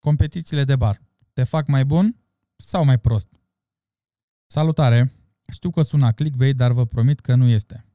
Competițiile 0.00 0.64
de 0.64 0.76
bar. 0.76 1.02
Te 1.32 1.44
fac 1.44 1.66
mai 1.66 1.84
bun 1.84 2.16
sau 2.56 2.84
mai 2.84 2.98
prost? 2.98 3.28
Salutare! 4.46 5.12
Știu 5.52 5.70
că 5.70 5.82
sună 5.82 6.12
clickbait, 6.12 6.56
dar 6.56 6.72
vă 6.72 6.86
promit 6.86 7.20
că 7.20 7.34
nu 7.34 7.46
este. 7.46 7.86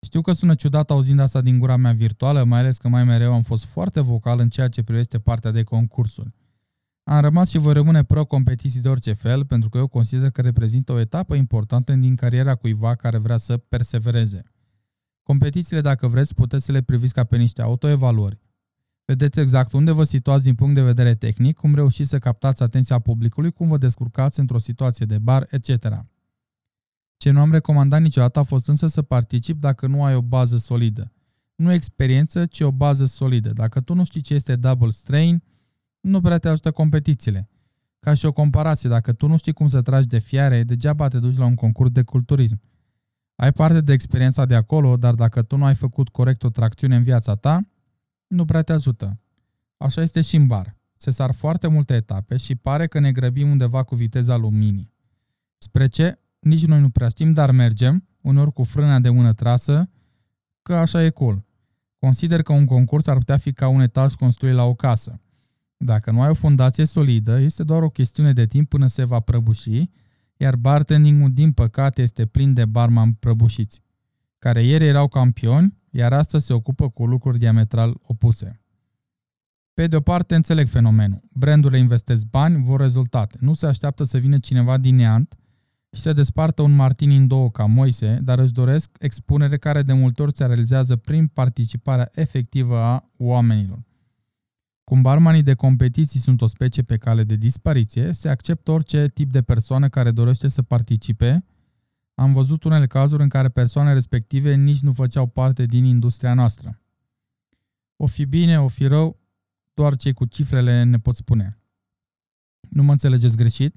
Știu 0.00 0.20
că 0.20 0.32
sună 0.32 0.54
ciudat 0.54 0.90
auzind 0.90 1.20
asta 1.20 1.40
din 1.40 1.58
gura 1.58 1.76
mea 1.76 1.92
virtuală, 1.92 2.44
mai 2.44 2.58
ales 2.58 2.76
că 2.76 2.88
mai 2.88 3.04
mereu 3.04 3.32
am 3.34 3.42
fost 3.42 3.64
foarte 3.64 4.00
vocal 4.00 4.38
în 4.38 4.48
ceea 4.48 4.68
ce 4.68 4.82
privește 4.82 5.18
partea 5.18 5.50
de 5.50 5.62
concursuri. 5.62 6.34
Am 7.04 7.20
rămas 7.20 7.48
și 7.48 7.58
voi 7.58 7.72
rămâne 7.72 8.04
pro-competiții 8.04 8.80
de 8.80 8.88
orice 8.88 9.12
fel, 9.12 9.46
pentru 9.46 9.68
că 9.68 9.78
eu 9.78 9.86
consider 9.86 10.30
că 10.30 10.40
reprezintă 10.40 10.92
o 10.92 10.98
etapă 10.98 11.34
importantă 11.34 11.92
din 11.92 12.16
cariera 12.16 12.54
cuiva 12.54 12.94
care 12.94 13.18
vrea 13.18 13.36
să 13.36 13.56
persevereze. 13.56 14.42
Competițiile, 15.22 15.80
dacă 15.80 16.08
vreți, 16.08 16.34
puteți 16.34 16.64
să 16.64 16.72
le 16.72 16.82
priviți 16.82 17.14
ca 17.14 17.24
pe 17.24 17.36
niște 17.36 17.62
autoevaluări. 17.62 18.40
Vedeți 19.04 19.40
exact 19.40 19.72
unde 19.72 19.90
vă 19.90 20.04
situați 20.04 20.44
din 20.44 20.54
punct 20.54 20.74
de 20.74 20.82
vedere 20.82 21.14
tehnic, 21.14 21.56
cum 21.56 21.74
reușiți 21.74 22.08
să 22.08 22.18
captați 22.18 22.62
atenția 22.62 22.98
publicului, 22.98 23.52
cum 23.52 23.68
vă 23.68 23.78
descurcați 23.78 24.40
într-o 24.40 24.58
situație 24.58 25.06
de 25.06 25.18
bar, 25.18 25.46
etc. 25.50 26.04
Ce 27.16 27.30
nu 27.30 27.40
am 27.40 27.52
recomandat 27.52 28.00
niciodată 28.00 28.38
a 28.38 28.42
fost 28.42 28.68
însă 28.68 28.86
să 28.86 29.02
particip 29.02 29.60
dacă 29.60 29.86
nu 29.86 30.04
ai 30.04 30.14
o 30.14 30.22
bază 30.22 30.56
solidă. 30.56 31.12
Nu 31.54 31.72
experiență, 31.72 32.46
ci 32.46 32.60
o 32.60 32.72
bază 32.72 33.04
solidă. 33.04 33.52
Dacă 33.52 33.80
tu 33.80 33.94
nu 33.94 34.04
știi 34.04 34.20
ce 34.20 34.34
este 34.34 34.56
double 34.56 34.90
strain, 34.90 35.42
nu 36.00 36.20
prea 36.20 36.38
te 36.38 36.48
ajută 36.48 36.70
competițiile. 36.70 37.48
Ca 38.00 38.14
și 38.14 38.26
o 38.26 38.32
comparație, 38.32 38.88
dacă 38.88 39.12
tu 39.12 39.26
nu 39.26 39.36
știi 39.36 39.52
cum 39.52 39.66
să 39.66 39.82
tragi 39.82 40.06
de 40.06 40.18
fiare, 40.18 40.62
degeaba 40.62 41.08
te 41.08 41.18
duci 41.18 41.36
la 41.36 41.44
un 41.44 41.54
concurs 41.54 41.90
de 41.90 42.02
culturism. 42.02 42.60
Ai 43.34 43.52
parte 43.52 43.80
de 43.80 43.92
experiența 43.92 44.46
de 44.46 44.54
acolo, 44.54 44.96
dar 44.96 45.14
dacă 45.14 45.42
tu 45.42 45.56
nu 45.56 45.64
ai 45.64 45.74
făcut 45.74 46.08
corect 46.08 46.42
o 46.42 46.50
tracțiune 46.50 46.96
în 46.96 47.02
viața 47.02 47.34
ta, 47.34 47.66
nu 48.32 48.44
prea 48.44 48.62
te 48.62 48.72
ajută. 48.72 49.20
Așa 49.76 50.02
este 50.02 50.20
și 50.20 50.36
în 50.36 50.46
bar. 50.46 50.76
Se 50.96 51.10
sar 51.10 51.32
foarte 51.32 51.66
multe 51.66 51.94
etape 51.94 52.36
și 52.36 52.54
pare 52.54 52.86
că 52.86 52.98
ne 52.98 53.12
grăbim 53.12 53.50
undeva 53.50 53.82
cu 53.82 53.94
viteza 53.94 54.36
luminii. 54.36 54.92
Spre 55.58 55.86
ce? 55.86 56.18
Nici 56.38 56.66
noi 56.66 56.80
nu 56.80 56.90
prea 56.90 57.08
știm, 57.08 57.32
dar 57.32 57.50
mergem, 57.50 58.08
uneori 58.20 58.52
cu 58.52 58.62
frâna 58.62 58.98
de 58.98 59.10
mână 59.10 59.32
trasă, 59.32 59.90
că 60.62 60.74
așa 60.74 61.04
e 61.04 61.10
cool. 61.10 61.44
Consider 61.98 62.42
că 62.42 62.52
un 62.52 62.64
concurs 62.64 63.06
ar 63.06 63.16
putea 63.16 63.36
fi 63.36 63.52
ca 63.52 63.68
un 63.68 63.80
etaj 63.80 64.14
construit 64.14 64.54
la 64.54 64.64
o 64.64 64.74
casă. 64.74 65.20
Dacă 65.76 66.10
nu 66.10 66.22
ai 66.22 66.30
o 66.30 66.34
fundație 66.34 66.84
solidă, 66.84 67.38
este 67.38 67.62
doar 67.62 67.82
o 67.82 67.90
chestiune 67.90 68.32
de 68.32 68.46
timp 68.46 68.68
până 68.68 68.86
se 68.86 69.04
va 69.04 69.20
prăbuși, 69.20 69.90
iar 70.36 70.56
bartending 70.56 71.28
din 71.28 71.52
păcate, 71.52 72.02
este 72.02 72.26
plin 72.26 72.52
de 72.52 72.64
barman 72.64 73.12
prăbușiți, 73.12 73.82
care 74.38 74.62
ieri 74.62 74.86
erau 74.86 75.08
campioni, 75.08 75.76
iar 75.92 76.12
astăzi 76.12 76.46
se 76.46 76.52
ocupă 76.52 76.88
cu 76.88 77.06
lucruri 77.06 77.38
diametral 77.38 77.96
opuse. 78.02 78.60
Pe 79.74 79.86
de 79.86 79.96
o 79.96 80.00
parte, 80.00 80.34
înțeleg 80.34 80.66
fenomenul. 80.66 81.22
Brandurile 81.32 81.78
investesc 81.78 82.26
bani, 82.26 82.62
vor 82.62 82.80
rezultate. 82.80 83.38
Nu 83.40 83.54
se 83.54 83.66
așteaptă 83.66 84.04
să 84.04 84.18
vină 84.18 84.38
cineva 84.38 84.76
din 84.78 84.94
neant 84.94 85.36
și 85.92 86.00
să 86.00 86.12
despartă 86.12 86.62
un 86.62 86.74
martini 86.74 87.16
în 87.16 87.26
două 87.26 87.50
ca 87.50 87.64
Moise, 87.64 88.18
dar 88.22 88.38
își 88.38 88.52
doresc 88.52 88.90
expunere 88.98 89.58
care 89.58 89.82
de 89.82 89.92
multe 89.92 90.22
ori 90.22 90.36
se 90.36 90.46
realizează 90.46 90.96
prin 90.96 91.26
participarea 91.26 92.10
efectivă 92.14 92.78
a 92.78 93.10
oamenilor. 93.16 93.82
Cum 94.84 95.02
barmanii 95.02 95.42
de 95.42 95.54
competiții 95.54 96.20
sunt 96.20 96.42
o 96.42 96.46
specie 96.46 96.82
pe 96.82 96.96
cale 96.96 97.24
de 97.24 97.36
dispariție, 97.36 98.12
se 98.12 98.28
acceptă 98.28 98.70
orice 98.70 99.08
tip 99.08 99.32
de 99.32 99.42
persoană 99.42 99.88
care 99.88 100.10
dorește 100.10 100.48
să 100.48 100.62
participe. 100.62 101.44
Am 102.14 102.32
văzut 102.32 102.64
unele 102.64 102.86
cazuri 102.86 103.22
în 103.22 103.28
care 103.28 103.48
persoane 103.48 103.92
respective 103.92 104.54
nici 104.54 104.80
nu 104.80 104.92
făceau 104.92 105.26
parte 105.26 105.66
din 105.66 105.84
industria 105.84 106.34
noastră. 106.34 106.80
O 107.96 108.06
fi 108.06 108.24
bine, 108.24 108.60
o 108.60 108.68
fi 108.68 108.86
rău, 108.86 109.20
doar 109.74 109.96
cei 109.96 110.12
cu 110.12 110.24
cifrele 110.24 110.82
ne 110.82 110.98
pot 110.98 111.16
spune. 111.16 111.58
Nu 112.68 112.82
mă 112.82 112.92
înțelegeți 112.92 113.36
greșit? 113.36 113.76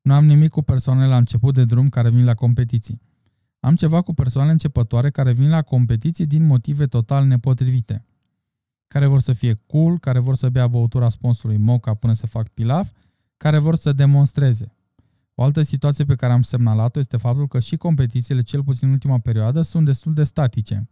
Nu 0.00 0.14
am 0.14 0.24
nimic 0.24 0.50
cu 0.50 0.62
persoanele 0.62 1.06
la 1.06 1.16
început 1.16 1.54
de 1.54 1.64
drum 1.64 1.88
care 1.88 2.10
vin 2.10 2.24
la 2.24 2.34
competiții. 2.34 3.00
Am 3.60 3.74
ceva 3.74 4.02
cu 4.02 4.14
persoane 4.14 4.50
începătoare 4.50 5.10
care 5.10 5.32
vin 5.32 5.48
la 5.48 5.62
competiții 5.62 6.26
din 6.26 6.46
motive 6.46 6.86
total 6.86 7.26
nepotrivite 7.26 8.04
care 8.94 9.06
vor 9.06 9.20
să 9.20 9.32
fie 9.32 9.54
cool, 9.66 9.98
care 9.98 10.18
vor 10.18 10.36
să 10.36 10.48
bea 10.48 10.66
băutura 10.66 11.08
sponsului 11.08 11.56
Moca 11.56 11.94
până 11.94 12.12
să 12.12 12.26
fac 12.26 12.48
pilaf, 12.48 12.90
care 13.36 13.58
vor 13.58 13.76
să 13.76 13.92
demonstreze. 13.92 14.76
O 15.34 15.42
altă 15.42 15.62
situație 15.62 16.04
pe 16.04 16.14
care 16.14 16.32
am 16.32 16.42
semnalat-o 16.42 16.98
este 16.98 17.16
faptul 17.16 17.46
că 17.46 17.58
și 17.58 17.76
competițiile, 17.76 18.42
cel 18.42 18.64
puțin 18.64 18.86
în 18.86 18.92
ultima 18.92 19.18
perioadă, 19.18 19.62
sunt 19.62 19.84
destul 19.84 20.14
de 20.14 20.24
statice. 20.24 20.88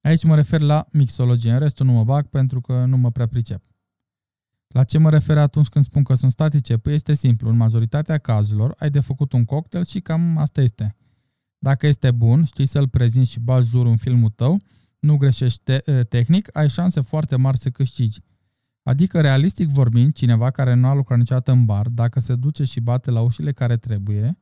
Aici 0.00 0.24
mă 0.24 0.34
refer 0.34 0.60
la 0.60 0.86
mixologie, 0.92 1.52
în 1.52 1.58
restul 1.58 1.86
nu 1.86 1.92
mă 1.92 2.04
bag 2.04 2.26
pentru 2.26 2.60
că 2.60 2.84
nu 2.84 2.96
mă 2.96 3.10
prea 3.10 3.26
pricep. 3.26 3.62
La 4.68 4.84
ce 4.84 4.98
mă 4.98 5.10
refer 5.10 5.38
atunci 5.38 5.68
când 5.68 5.84
spun 5.84 6.02
că 6.02 6.14
sunt 6.14 6.30
statice? 6.30 6.76
Păi 6.76 6.94
este 6.94 7.14
simplu, 7.14 7.48
în 7.48 7.56
majoritatea 7.56 8.18
cazurilor 8.18 8.74
ai 8.78 8.90
de 8.90 9.00
făcut 9.00 9.32
un 9.32 9.44
cocktail 9.44 9.84
și 9.84 10.00
cam 10.00 10.36
asta 10.38 10.62
este. 10.62 10.96
Dacă 11.58 11.86
este 11.86 12.10
bun, 12.10 12.44
știi 12.44 12.66
să-l 12.66 12.88
prezinți 12.88 13.30
și 13.30 13.40
bagi 13.40 13.68
jurul 13.68 13.90
în 13.90 13.96
filmul 13.96 14.30
tău, 14.30 14.62
nu 14.98 15.16
greșești 15.16 15.62
te- 15.62 16.04
tehnic, 16.08 16.56
ai 16.56 16.68
șanse 16.68 17.00
foarte 17.00 17.36
mari 17.36 17.58
să 17.58 17.70
câștigi. 17.70 18.20
Adică, 18.84 19.20
realistic 19.20 19.68
vorbind, 19.68 20.12
cineva 20.12 20.50
care 20.50 20.74
nu 20.74 20.86
a 20.86 20.94
lucrat 20.94 21.18
niciodată 21.18 21.52
în 21.52 21.64
bar, 21.64 21.88
dacă 21.88 22.20
se 22.20 22.34
duce 22.34 22.64
și 22.64 22.80
bate 22.80 23.10
la 23.10 23.20
ușile 23.20 23.52
care 23.52 23.76
trebuie, 23.76 24.38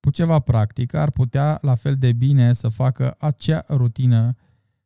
cu 0.00 0.10
ceva 0.10 0.38
practică, 0.38 0.98
ar 0.98 1.10
putea 1.10 1.58
la 1.62 1.74
fel 1.74 1.96
de 1.96 2.12
bine 2.12 2.52
să 2.52 2.68
facă 2.68 3.16
acea 3.18 3.64
rutină 3.68 4.36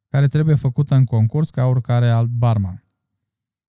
care 0.09 0.27
trebuie 0.27 0.55
făcută 0.55 0.95
în 0.95 1.05
concurs 1.05 1.51
ca 1.51 1.65
oricare 1.65 2.09
alt 2.09 2.29
barman. 2.29 2.85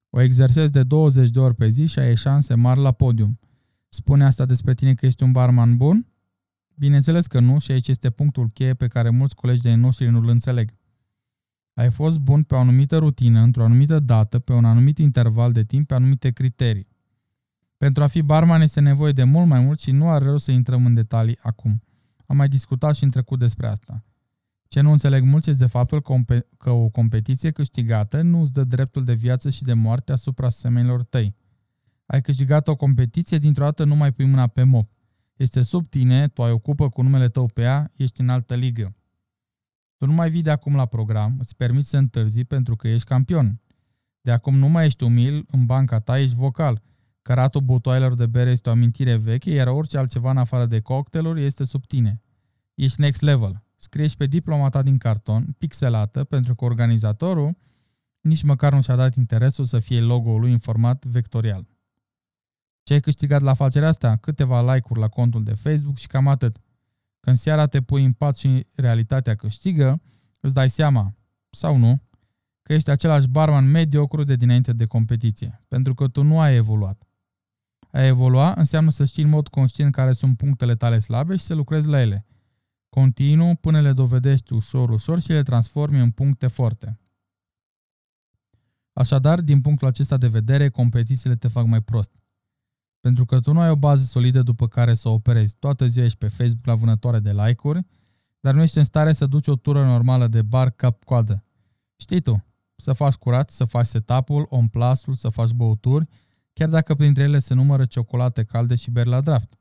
O 0.09 0.21
exersezi 0.21 0.71
de 0.71 0.83
20 0.83 1.29
de 1.29 1.39
ori 1.39 1.55
pe 1.55 1.67
zi 1.67 1.85
și 1.85 1.99
ai 1.99 2.15
șanse 2.15 2.53
mari 2.53 2.79
la 2.79 2.91
podium. 2.91 3.39
Spune 3.87 4.25
asta 4.25 4.45
despre 4.45 4.73
tine 4.73 4.93
că 4.93 5.05
ești 5.05 5.23
un 5.23 5.31
barman 5.31 5.77
bun? 5.77 6.07
Bineînțeles 6.75 7.27
că 7.27 7.39
nu 7.39 7.59
și 7.59 7.71
aici 7.71 7.87
este 7.87 8.09
punctul 8.09 8.49
cheie 8.49 8.73
pe 8.73 8.87
care 8.87 9.09
mulți 9.09 9.35
colegi 9.35 9.61
de 9.61 9.73
noștri 9.73 10.09
nu-l 10.09 10.27
înțeleg. 10.27 10.73
Ai 11.81 11.89
fost 11.89 12.19
bun 12.19 12.43
pe 12.43 12.55
o 12.55 12.57
anumită 12.57 12.97
rutină, 12.97 13.39
într-o 13.39 13.63
anumită 13.63 13.99
dată, 13.99 14.39
pe 14.39 14.53
un 14.53 14.65
anumit 14.65 14.97
interval 14.97 15.51
de 15.51 15.63
timp, 15.63 15.87
pe 15.87 15.93
anumite 15.93 16.31
criterii. 16.31 16.87
Pentru 17.77 18.03
a 18.03 18.07
fi 18.07 18.21
barman 18.21 18.61
este 18.61 18.79
nevoie 18.79 19.11
de 19.11 19.23
mult 19.23 19.47
mai 19.47 19.59
mult 19.59 19.79
și 19.79 19.91
nu 19.91 20.09
are 20.09 20.25
rău 20.25 20.37
să 20.37 20.51
intrăm 20.51 20.85
în 20.85 20.93
detalii 20.93 21.37
acum. 21.41 21.81
Am 22.25 22.35
mai 22.37 22.47
discutat 22.47 22.95
și 22.95 23.03
în 23.03 23.09
trecut 23.09 23.39
despre 23.39 23.67
asta. 23.67 24.03
Ce 24.67 24.81
nu 24.81 24.91
înțeleg 24.91 25.23
mulți 25.23 25.49
este 25.49 25.65
faptul 25.65 26.25
că 26.57 26.69
o 26.69 26.89
competiție 26.89 27.51
câștigată 27.51 28.21
nu 28.21 28.41
îți 28.41 28.53
dă 28.53 28.63
dreptul 28.63 29.03
de 29.03 29.13
viață 29.13 29.49
și 29.49 29.63
de 29.63 29.73
moarte 29.73 30.11
asupra 30.11 30.49
semenilor 30.49 31.03
tăi. 31.03 31.35
Ai 32.05 32.21
câștigat 32.21 32.67
o 32.67 32.75
competiție, 32.75 33.37
dintr-o 33.37 33.63
dată 33.63 33.83
nu 33.83 33.95
mai 33.95 34.11
pui 34.11 34.25
mâna 34.25 34.47
pe 34.47 34.63
mop. 34.63 34.89
Este 35.35 35.61
sub 35.61 35.89
tine, 35.89 36.27
tu 36.27 36.43
ai 36.43 36.51
ocupă 36.51 36.89
cu 36.89 37.01
numele 37.01 37.29
tău 37.29 37.45
pe 37.45 37.61
ea, 37.61 37.91
ești 37.95 38.21
în 38.21 38.29
altă 38.29 38.55
ligă. 38.55 38.95
Tu 40.01 40.07
nu 40.07 40.13
mai 40.13 40.29
vii 40.29 40.41
de 40.41 40.51
acum 40.51 40.75
la 40.75 40.85
program, 40.85 41.35
îți 41.39 41.55
permiți 41.55 41.89
să 41.89 41.97
întârzi 41.97 42.43
pentru 42.43 42.75
că 42.75 42.87
ești 42.87 43.07
campion. 43.07 43.61
De 44.21 44.31
acum 44.31 44.57
nu 44.57 44.67
mai 44.67 44.85
ești 44.85 45.03
umil, 45.03 45.45
în 45.51 45.65
banca 45.65 45.99
ta 45.99 46.19
ești 46.19 46.35
vocal. 46.35 46.81
Căratul 47.21 47.61
butoailor 47.61 48.15
de 48.15 48.25
bere 48.25 48.51
este 48.51 48.69
o 48.69 48.71
amintire 48.71 49.15
veche, 49.15 49.51
iar 49.51 49.67
orice 49.67 49.97
altceva 49.97 50.29
în 50.31 50.37
afară 50.37 50.65
de 50.65 50.79
cocktailuri 50.79 51.43
este 51.43 51.63
sub 51.63 51.85
tine. 51.85 52.21
Ești 52.73 52.99
next 52.99 53.21
level. 53.21 53.63
Scrie 53.75 54.07
pe 54.17 54.25
diploma 54.25 54.69
ta 54.69 54.81
din 54.81 54.97
carton, 54.97 55.55
pixelată, 55.57 56.23
pentru 56.23 56.55
că 56.55 56.65
organizatorul 56.65 57.57
nici 58.21 58.43
măcar 58.43 58.73
nu 58.73 58.81
și-a 58.81 58.95
dat 58.95 59.15
interesul 59.15 59.65
să 59.65 59.79
fie 59.79 59.99
logo-ul 59.99 60.39
lui 60.39 60.51
în 60.51 60.59
format 60.59 61.05
vectorial. 61.05 61.67
Ce 62.83 62.93
ai 62.93 62.99
câștigat 62.99 63.41
la 63.41 63.51
afacerea 63.51 63.87
asta? 63.87 64.15
Câteva 64.15 64.73
like-uri 64.73 64.99
la 64.99 65.07
contul 65.07 65.43
de 65.43 65.53
Facebook 65.53 65.97
și 65.97 66.07
cam 66.07 66.27
atât. 66.27 66.57
Când 67.21 67.35
seara 67.35 67.65
te 67.67 67.81
pui 67.81 68.05
în 68.05 68.13
pat 68.13 68.37
și 68.37 68.67
realitatea 68.75 69.35
câștigă, 69.35 70.01
îți 70.39 70.53
dai 70.53 70.69
seama, 70.69 71.15
sau 71.49 71.77
nu, 71.77 72.01
că 72.61 72.73
ești 72.73 72.89
același 72.89 73.27
barman 73.27 73.65
mediocru 73.65 74.23
de 74.23 74.35
dinainte 74.35 74.73
de 74.73 74.85
competiție, 74.85 75.63
pentru 75.67 75.93
că 75.93 76.07
tu 76.07 76.23
nu 76.23 76.39
ai 76.39 76.55
evoluat. 76.55 77.03
A 77.91 78.01
evolua 78.01 78.53
înseamnă 78.53 78.91
să 78.91 79.05
știi 79.05 79.23
în 79.23 79.29
mod 79.29 79.47
conștient 79.47 79.91
care 79.91 80.11
sunt 80.11 80.37
punctele 80.37 80.75
tale 80.75 80.99
slabe 80.99 81.35
și 81.35 81.43
să 81.43 81.53
lucrezi 81.53 81.87
la 81.87 82.01
ele. 82.01 82.25
Continuu 82.89 83.55
până 83.55 83.81
le 83.81 83.93
dovedești 83.93 84.53
ușor, 84.53 84.89
ușor 84.89 85.21
și 85.21 85.31
le 85.31 85.43
transformi 85.43 85.99
în 85.99 86.11
puncte 86.11 86.47
forte. 86.47 86.99
Așadar, 88.93 89.41
din 89.41 89.61
punctul 89.61 89.87
acesta 89.87 90.17
de 90.17 90.27
vedere, 90.27 90.69
competițiile 90.69 91.35
te 91.35 91.47
fac 91.47 91.65
mai 91.65 91.81
prost. 91.81 92.11
Pentru 93.01 93.25
că 93.25 93.39
tu 93.39 93.53
nu 93.53 93.59
ai 93.59 93.69
o 93.69 93.75
bază 93.75 94.03
solidă 94.03 94.41
după 94.41 94.67
care 94.67 94.93
să 94.93 95.09
operezi. 95.09 95.55
Toată 95.59 95.85
ziua 95.85 96.05
ești 96.05 96.17
pe 96.17 96.27
Facebook 96.27 96.65
la 96.65 96.75
vânătoare 96.75 97.19
de 97.19 97.31
like-uri, 97.31 97.85
dar 98.39 98.53
nu 98.53 98.61
ești 98.61 98.77
în 98.77 98.83
stare 98.83 99.13
să 99.13 99.25
duci 99.25 99.47
o 99.47 99.55
tură 99.55 99.85
normală 99.85 100.27
de 100.27 100.41
bar 100.41 100.69
cap-coadă. 100.69 101.43
Știi 101.95 102.21
tu, 102.21 102.45
să 102.75 102.93
faci 102.93 103.13
curat, 103.13 103.49
să 103.49 103.65
faci 103.65 103.85
setup-ul, 103.85 104.45
on 104.49 104.67
plus 104.67 105.05
să 105.13 105.29
faci 105.29 105.51
băuturi, 105.51 106.07
chiar 106.53 106.69
dacă 106.69 106.95
printre 106.95 107.23
ele 107.23 107.39
se 107.39 107.53
numără 107.53 107.85
ciocolate 107.85 108.43
calde 108.43 108.75
și 108.75 108.91
beri 108.91 109.09
la 109.09 109.21
draft. 109.21 109.53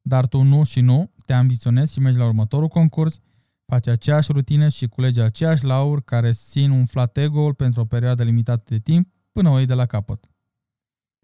Dar 0.00 0.26
tu 0.26 0.42
nu 0.42 0.64
și 0.64 0.80
nu, 0.80 1.12
te 1.26 1.32
ambiționezi 1.32 1.92
și 1.92 2.00
mergi 2.00 2.18
la 2.18 2.24
următorul 2.24 2.68
concurs, 2.68 3.18
faci 3.64 3.86
aceeași 3.86 4.32
rutină 4.32 4.68
și 4.68 4.86
culegi 4.86 5.20
aceeași 5.20 5.64
lauri 5.64 6.04
care 6.04 6.32
țin 6.32 6.70
un 6.70 6.84
flat 6.84 7.16
ego 7.16 7.52
pentru 7.52 7.80
o 7.80 7.84
perioadă 7.84 8.22
limitată 8.22 8.64
de 8.68 8.78
timp 8.78 9.12
până 9.32 9.48
o 9.48 9.56
iei 9.56 9.66
de 9.66 9.74
la 9.74 9.86
capăt. 9.86 10.30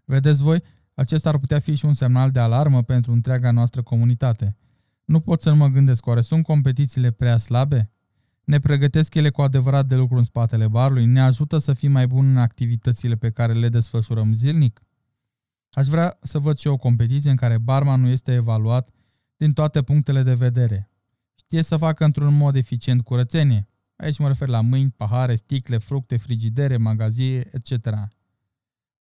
Vedeți 0.04 0.42
voi, 0.42 0.62
acesta 0.98 1.28
ar 1.28 1.38
putea 1.38 1.58
fi 1.58 1.74
și 1.74 1.84
un 1.84 1.92
semnal 1.92 2.30
de 2.30 2.38
alarmă 2.38 2.82
pentru 2.82 3.12
întreaga 3.12 3.50
noastră 3.50 3.82
comunitate. 3.82 4.56
Nu 5.04 5.20
pot 5.20 5.42
să 5.42 5.50
nu 5.50 5.56
mă 5.56 5.66
gândesc, 5.66 6.06
oare 6.06 6.20
sunt 6.20 6.44
competițiile 6.44 7.10
prea 7.10 7.36
slabe? 7.36 7.90
Ne 8.44 8.60
pregătesc 8.60 9.14
ele 9.14 9.30
cu 9.30 9.42
adevărat 9.42 9.86
de 9.86 9.94
lucru 9.94 10.16
în 10.16 10.24
spatele 10.24 10.68
barului? 10.68 11.06
Ne 11.06 11.20
ajută 11.20 11.58
să 11.58 11.72
fim 11.72 11.92
mai 11.92 12.06
buni 12.06 12.28
în 12.28 12.36
activitățile 12.36 13.14
pe 13.14 13.30
care 13.30 13.52
le 13.52 13.68
desfășurăm 13.68 14.32
zilnic? 14.32 14.82
Aș 15.70 15.86
vrea 15.86 16.18
să 16.22 16.38
văd 16.38 16.56
și 16.56 16.66
o 16.66 16.76
competiție 16.76 17.30
în 17.30 17.36
care 17.36 17.58
barmanul 17.58 18.10
este 18.10 18.32
evaluat 18.32 18.88
din 19.36 19.52
toate 19.52 19.82
punctele 19.82 20.22
de 20.22 20.34
vedere. 20.34 20.90
Știe 21.34 21.62
să 21.62 21.76
facă 21.76 22.04
într-un 22.04 22.36
mod 22.36 22.56
eficient 22.56 23.02
curățenie. 23.02 23.68
Aici 23.96 24.18
mă 24.18 24.26
refer 24.26 24.48
la 24.48 24.60
mâini, 24.60 24.94
pahare, 24.96 25.34
sticle, 25.34 25.76
fructe, 25.76 26.16
frigidere, 26.16 26.76
magazie, 26.76 27.48
etc. 27.52 27.88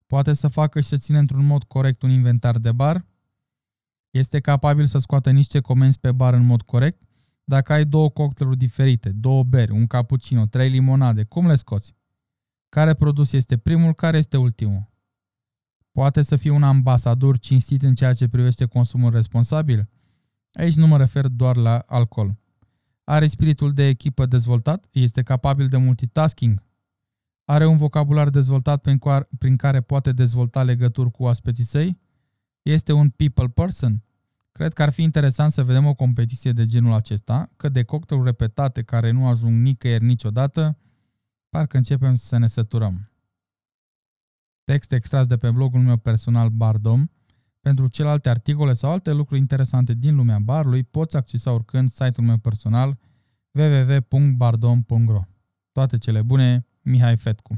Poate 0.08 0.34
să 0.34 0.48
facă 0.48 0.82
și 0.82 0.88
să 0.88 0.98
țină 0.98 1.18
într-un 1.18 1.46
mod 1.46 1.64
corect 1.64 2.02
un 2.02 2.10
inventar 2.10 2.58
de 2.58 2.72
bar? 2.72 3.06
Este 4.10 4.40
capabil 4.40 4.86
să 4.86 4.98
scoată 4.98 5.32
niște 5.32 5.60
comenzi 5.60 6.00
pe 6.00 6.12
bar 6.12 6.34
în 6.34 6.46
mod 6.46 6.62
corect? 6.62 7.02
Dacă 7.44 7.74
ai 7.74 7.86
două 7.86 8.10
cocktailuri 8.10 8.58
diferite, 8.58 9.10
două 9.10 9.44
beri, 9.44 9.72
un 9.72 9.88
cappuccino, 9.88 10.46
trei 10.46 10.70
limonade, 10.70 11.24
cum 11.24 11.48
le 11.48 11.56
scoți? 11.56 11.96
Care 12.70 12.94
produs 12.94 13.32
este 13.32 13.58
primul, 13.58 13.94
care 13.94 14.18
este 14.18 14.38
ultimul? 14.38 14.90
Poate 15.92 16.22
să 16.22 16.36
fie 16.36 16.50
un 16.50 16.64
ambasador 16.64 17.38
cinstit 17.38 17.82
în 17.82 17.96
ceea 17.96 18.14
ce 18.14 18.28
privește 18.28 18.66
consumul 18.66 19.12
responsabil? 19.12 19.90
Aici 20.52 20.76
nu 20.76 20.88
mă 20.88 20.98
refer 20.98 21.28
doar 21.28 21.56
la 21.56 21.78
alcool. 21.78 22.38
Are 23.04 23.28
spiritul 23.28 23.74
de 23.74 23.88
echipă 23.88 24.26
dezvoltat? 24.26 24.88
Este 24.92 25.24
capabil 25.24 25.68
de 25.68 25.78
multitasking? 25.78 26.64
Are 27.50 27.66
un 27.66 27.78
vocabular 27.78 28.30
dezvoltat 28.30 28.88
prin 29.38 29.56
care 29.56 29.82
poate 29.82 30.12
dezvolta 30.12 30.64
legături 30.64 31.12
cu 31.12 31.26
aspeții 31.26 31.64
săi? 31.64 32.00
Este 32.62 32.92
un 32.92 33.10
people 33.10 33.48
person? 33.48 34.04
Cred 34.52 34.74
că 34.74 34.82
ar 34.82 34.90
fi 34.90 35.02
interesant 35.02 35.52
să 35.52 35.64
vedem 35.64 35.86
o 35.86 35.94
competiție 35.94 36.52
de 36.52 36.66
genul 36.66 36.94
acesta, 36.94 37.50
că 37.58 37.70
de 37.70 37.84
cocktailuri 37.84 38.30
repetate 38.30 38.82
care 38.82 39.12
nu 39.12 39.28
ajung 39.28 39.62
nicăieri 39.62 40.04
niciodată, 40.04 40.78
parcă 41.50 41.78
începem 41.78 42.16
să 42.16 42.38
ne 42.38 42.48
săturăm. 42.48 43.12
Text 44.64 44.92
extras 44.92 45.28
de 45.28 45.38
pe 45.38 45.52
blogul 45.52 45.80
meu 45.80 45.98
personal 45.98 46.50
Bardom. 46.50 47.08
Pentru 47.62 47.88
celelalte 47.88 48.30
articole 48.30 48.74
sau 48.74 48.92
alte 48.92 49.12
lucruri 49.12 49.40
interesante 49.40 49.94
din 49.94 50.16
lumea 50.16 50.40
barului, 50.40 50.84
poți 50.84 51.16
accesa 51.16 51.52
oricând 51.52 51.90
site-ul 51.90 52.28
meu 52.28 52.38
personal 52.38 52.98
www.bardom.ro 53.52 55.22
Toate 55.72 55.98
cele 55.98 56.22
bune, 56.22 56.67
Mihai 56.88 57.18
Fetcu 57.18 57.58